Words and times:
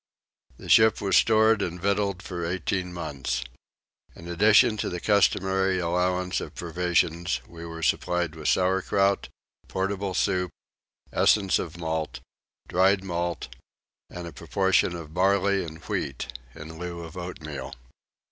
The 0.57 0.67
ship 0.67 0.99
was 0.99 1.15
stored 1.15 1.61
and 1.61 1.79
victualled 1.79 2.23
for 2.23 2.43
eighteen 2.43 2.91
months. 2.91 3.43
In 4.15 4.27
addition 4.27 4.75
to 4.77 4.89
the 4.89 4.99
customary 4.99 5.77
allowance 5.77 6.41
of 6.41 6.55
provisions 6.55 7.39
we 7.47 7.67
were 7.67 7.83
supplied 7.83 8.33
with 8.33 8.47
sourkraut, 8.47 9.29
portable 9.67 10.15
soup, 10.15 10.49
essence 11.13 11.59
of 11.59 11.77
malt, 11.77 12.19
dried 12.67 13.03
malt, 13.03 13.49
and 14.09 14.25
a 14.25 14.33
proportion 14.33 14.95
of 14.95 15.13
barley 15.13 15.63
and 15.63 15.77
wheat 15.83 16.33
in 16.55 16.79
lieu 16.79 17.01
of 17.03 17.15
oatmeal. 17.15 17.75